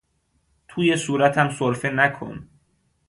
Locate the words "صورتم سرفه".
0.97-1.89